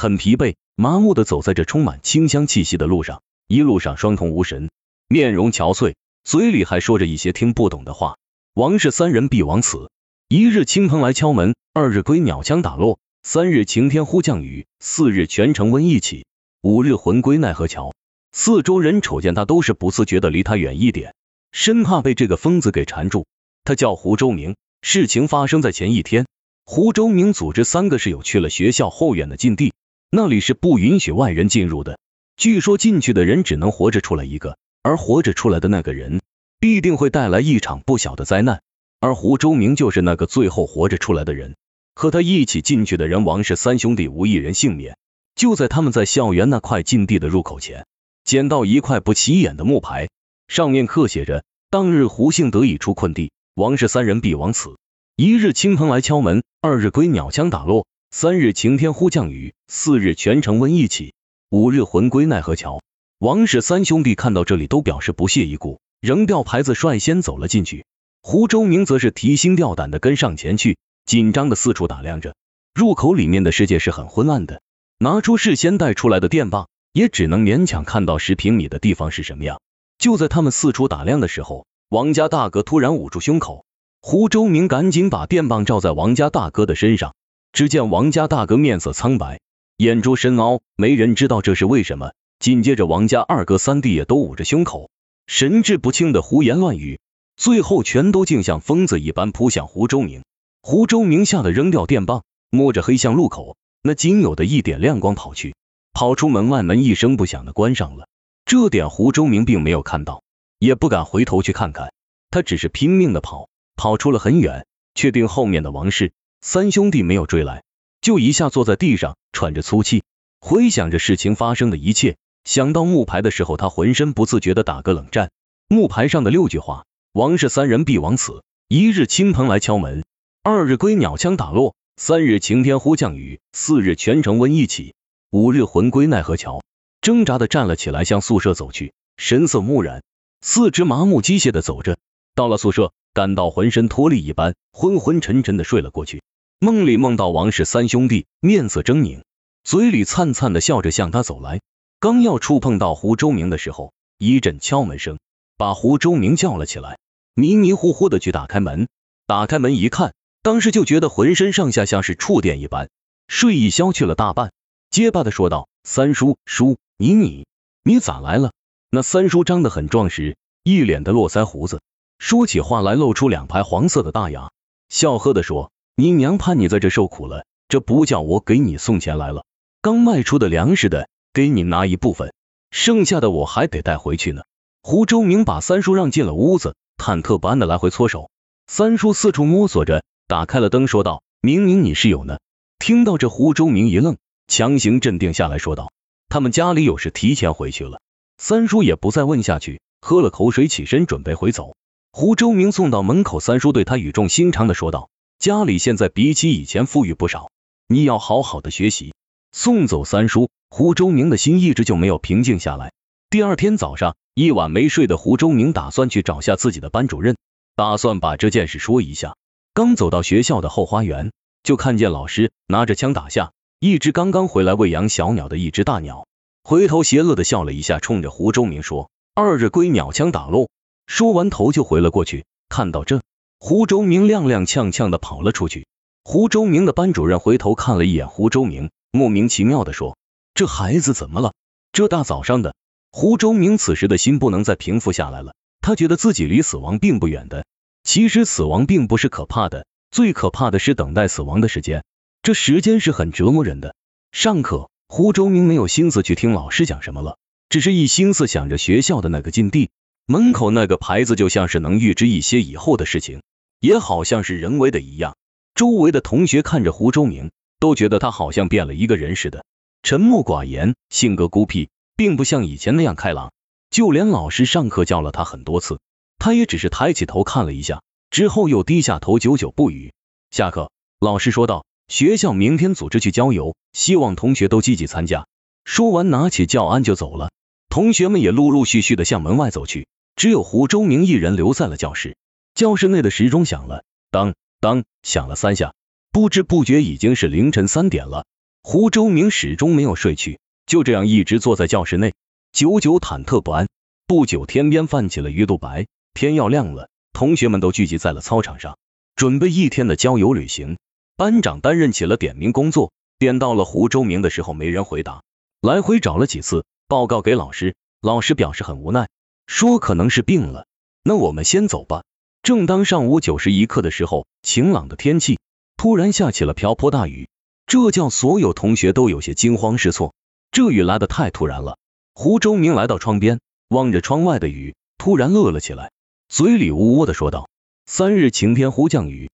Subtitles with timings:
[0.00, 4.70] 很疲惫，麻木的走在这充满清香气息的路上，一路上双瞳无神，
[5.08, 8.16] 面容憔悴，嘴里还说着一些听不懂的话。
[8.54, 9.90] 王氏三人必亡此。
[10.28, 16.26] 一日倾盆来敲门，二日归鸟枪打落，三日晴天忽降雨，四日全城瘟疫起，
[16.62, 17.92] 五日魂归奈何桥。
[18.30, 21.16] 四周人瞅见他都是不自觉的离他远一点，
[21.50, 23.26] 生怕被这个疯子给缠住。
[23.64, 26.26] 他叫胡周明，事情发生在前一天。
[26.64, 29.72] 胡周明组织三个室友去了学校后院的禁地，
[30.10, 31.98] 那里是不允许外人进入的。
[32.38, 36.22] 据说进去的人只能活着出来一个，而活着出来的那个人
[36.58, 38.62] 必定会带来一场不小的灾难。
[39.00, 41.56] 而胡周明就是那个最后活着出来的人。
[41.94, 44.96] 和他一起进去的人王氏三兄弟无一人幸免。
[45.34, 47.86] 就在他们在校园那块禁地的入口前。
[48.24, 50.08] 捡到一块不起眼的木牌，
[50.48, 54.76] 上面刻写着：当日胡姓得以出困地，王氏三人必亡此。
[55.16, 61.12] 一日倾盆来敲门，二日归鸟枪打落，三日晴天忽降雨，四日全城瘟疫起，
[61.50, 62.80] 五日魂归奈何桥。
[63.18, 67.84] 王氏三兄弟看到这里都表示不屑一顾，扔掉牌子率先走了进去。
[68.22, 72.34] 胡周明则是提心吊胆的跟上前去，紧张的四处打量着。
[72.74, 74.62] 入口里面的世界是很昏暗的，
[74.98, 76.68] 拿出事先带出来的电棒。
[76.94, 79.60] 也只能勉强看到十平米的地方是什么样。
[79.98, 83.66] 就在他们四处打量的时候，王家大哥突然捂住胸口，
[84.00, 87.14] 胡周明赶紧把电棒照在王家大哥的身上。
[87.52, 89.40] 只见王家大哥面色苍白，
[89.76, 92.12] 眼珠深凹，没人知道这是为什么。
[92.38, 94.90] 紧接着，王家二哥三弟也都捂着胸口，
[95.26, 97.00] 神志不清的胡言乱语，
[97.36, 100.22] 最后全都竟像疯子一般扑向胡周明。
[100.62, 105.54] 胡周明吓得扔掉电棒，摸着黑向路口那仅有的一点亮光跑去。
[105.92, 108.06] 跑出门外，门一声不响的关上了。
[108.44, 110.22] 这点胡周明并没有看到，
[110.60, 111.92] 也不敢回头去看看。
[112.30, 117.64] 他只是拼命的跑，跑出了很远，确定后面的王氏三兄弟没有追来，
[118.00, 120.04] 就一下坐在地上，喘着粗气，
[120.40, 122.16] 回想着事情发生的一切。
[122.44, 125.30] 想到木牌的时候，他浑身不自觉的打个冷战。
[125.68, 128.42] 木牌上的六句话：王氏三人必亡此。
[128.68, 130.04] 一日亲朋来敲门，
[130.42, 134.94] 二日归鸟枪打落，三日晴天忽降雨，四日全城瘟疫起。
[135.30, 136.62] 五日魂归奈何桥，
[137.00, 140.02] 挣扎的站了起来，向宿舍走去，神色木然，
[140.40, 141.98] 四肢麻木机械的走着。
[142.34, 146.22] 到了宿舍，感到浑身脱力一般，昏昏沉沉的睡了过去。
[146.60, 149.22] 梦里梦到王氏三兄弟面色狰狞，
[149.64, 151.60] 嘴里灿灿的笑着向他走来。
[152.00, 155.18] 刚要触碰到胡周明的时候，一阵敲门声
[155.56, 156.98] 把胡周明叫了起来，
[157.34, 158.88] 迷迷糊糊的去打开门。
[159.26, 162.88] 打开门一看，当时就觉得浑身上下像是触电一般，
[163.26, 164.52] 睡意消去了大半。
[164.90, 167.46] 结巴的说道：“三叔叔，你你
[167.82, 168.52] 你咋来了？”
[168.90, 171.82] 那三叔长得很壮实，一脸的络腮胡子，
[172.18, 174.50] 说起话来露出两排黄色的大牙，
[174.88, 179.44] 笑呵的说：“你娘怕你在这受苦了，这不叫我给你送钱来了。
[179.80, 182.32] 刚卖出的粮食的，给你拿一部分，
[182.70, 184.42] 剩下的我还得带回去呢。”
[184.82, 188.30] 胡周明把三叔让进了屋子，忐忑不安的来回搓手。
[188.66, 192.38] 三叔四处摸索着，打开了灯，说道：“明明你是有呢。”
[192.78, 194.16] 听到这，胡周明一愣。
[194.46, 195.92] 强行镇定下来说道
[196.28, 198.00] ：“他们家里有事，提前回去了。”
[198.38, 201.74] 三叔也不再问下去，喝了口水，起身准备回走。
[202.10, 207.50] 胡周明送到门口，三叔对他语重心长的说道：“家里现在比起以前富裕不少，
[207.86, 209.12] 你要好好的学习。”
[209.52, 212.92] 送走三叔，胡周明的心一直就没有平静下来。
[213.30, 217.36] 第二天早上，一晚没睡的胡周明打算去找下自己的班主任，
[217.76, 219.36] 打算把这件事说一下。
[219.74, 221.30] 刚走到学校的后花园，
[221.62, 223.52] 就看见老师拿着枪打下。
[223.80, 226.26] 一只刚刚回来喂养小鸟的一只大鸟，
[226.64, 230.68] 回头邪恶的笑了一下，冲着胡周明说：“二日归鸟枪打落。”
[231.08, 232.44] 说完头就回了过去。
[232.68, 233.22] 看到这，
[233.58, 235.88] 胡周明踉踉跄跄的跑了出去。
[236.22, 240.18] 胡周明的班主任回头看了一眼胡周明，莫名其妙的说
[240.54, 241.54] ：“这孩子怎么了？
[241.92, 242.74] 这大早上的。”
[243.10, 247.64] 胡周明此时的心不能再平复下来了，他觉得自己离死亡并不远的。
[248.04, 252.04] 其实死亡并不是可怕的，最可怕的是等待死亡的时间。
[252.42, 253.94] 这时间是很折磨人的。
[254.30, 257.38] 上课，胡周明没有心思去听老师讲什么了，
[257.70, 259.88] 只是一心思想着学校的那个禁地
[260.30, 263.40] 门口那个牌子，就像是能预知一些以后的事情，
[263.80, 265.38] 也好像是人为的一样。
[265.74, 269.64] 周围的同学看着胡周明，都觉得他好像变了一个人似的，
[270.02, 273.52] 沉默寡言，性格孤僻，并不像以前那样开朗。
[273.90, 275.98] 就连老师上课叫了他很多次，
[276.38, 280.12] 他也只是抬起头看了一下，之后又低下头，久久不语。
[280.50, 281.86] 下课，老师说道。
[282.08, 285.46] 学校明天组织去郊游，希望同学都积极参加。
[285.84, 287.50] 说完，拿起教案就走了。
[287.90, 290.06] 同学们也陆陆续续的向门外走去，
[290.38, 292.36] 只有胡周明一人留在了教室。
[292.72, 295.94] 教室内的时钟响了，当当响了三下，
[296.30, 298.46] 不知不觉已经是凌晨三点了。
[298.84, 302.34] 胡周明始终没有睡去，就这样一直坐在教室内，
[302.70, 303.88] 久久忐忑不安。
[304.28, 308.96] 不久，天边泛起了鱼肚白，天要亮了，同学们都聚集在了操场上，
[309.34, 310.98] 准备一天的郊游旅行。
[311.36, 315.42] 班长担任起了点名工作，点到了胡周明的时候，没人回答，
[315.80, 319.28] 来回找了几次，报告给老师，老师表示很无奈，
[319.68, 320.88] 说可能是病了。
[321.22, 322.24] 那我们先走吧。
[322.62, 325.60] 正当上午九时一刻的时候，晴朗的天气
[325.96, 327.48] 突然下起了瓢泼大雨。
[327.86, 330.34] 这叫所有同学都有些惊慌失措，
[330.72, 331.98] 这雨来的太突然了。
[332.34, 336.10] 胡周明来到窗边，望着窗外的雨，突然乐了起来，
[336.48, 337.68] 嘴里呜呜的说道
[338.04, 339.50] ：“三日晴天忽降雨，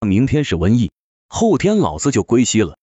[0.00, 0.90] 明天是瘟疫，
[1.28, 2.76] 后天老子就归西了。”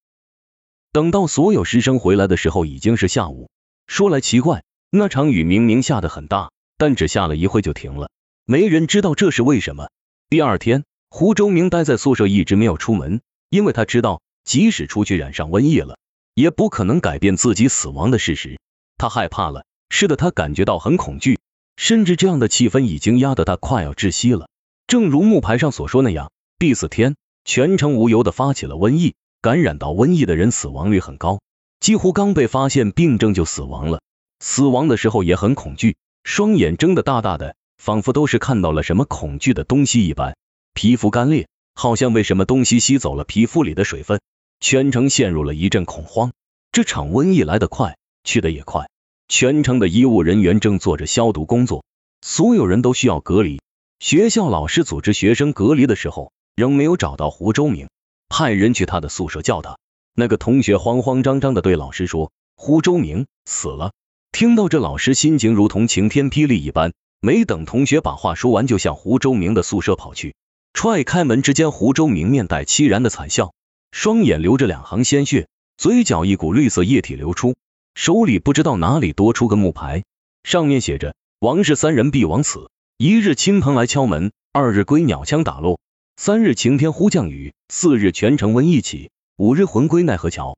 [0.92, 3.50] 等到所有师生回来的时候，已经是下午。
[3.86, 8.10] 说来奇怪，那场雨明明下的很大，但只下了一会就停了，
[8.46, 9.90] 没人知道这是为什么。
[10.30, 14.22] 第二天，胡周明待在宿舍，一直没有出门，因为他知道。
[14.46, 16.00] 即使出去染上瘟疫了，
[16.34, 18.60] 也不可能改变自己死亡的事实。
[18.98, 21.40] 他害怕了，是的，他感觉到很恐惧，
[21.78, 24.48] 甚至这样的气氛已经压得他快要窒息了。
[24.88, 27.16] 正如木牌上所说那样，第四天，
[27.46, 31.42] 全城无由的发起了瘟疫，感染到瘟疫的人死亡率很高，
[31.80, 34.02] 几乎刚被发现病症就死亡了。
[34.40, 40.36] 死亡的时候也很恐惧，双眼睁得大大的，仿佛都是看到了什么恐惧的东西一般，
[40.74, 41.48] 皮肤干裂。
[41.76, 44.20] 好像为什么东西吸走了皮肤里的水分，
[44.60, 46.34] 全城陷入了一阵恐慌。
[46.74, 48.90] 这场瘟疫来得快，去得也快。
[49.30, 51.86] 全城的医务人员正做着消毒工作，
[52.22, 53.62] 所有人都需要隔离。
[54.00, 57.88] 学校老师组织学生隔离的时候，仍没有找到胡周明，
[58.28, 59.78] 派人去他的宿舍叫他。
[60.16, 63.94] 那个同学慌慌张张的对老师说：“胡周明死了。”
[64.32, 70.34] 听到这，老师心情如同晴天霹雳一般，没等同学把话说完，就向胡周明的宿舍跑去。
[70.74, 73.54] 踹开门之间，胡周明面带凄然的惨笑，
[73.92, 77.58] 双眼流着两行鲜血，嘴角一股绿色液体流出，
[77.96, 80.06] 手里不知道哪里多出个木牌，
[80.44, 82.70] 上面写着“王氏三人必亡此”。
[82.98, 85.82] 一日亲朋来敲门，二日归鸟枪打落，
[86.16, 90.58] 三日晴天忽降雨，四日全城瘟疫起，五日魂归奈何桥。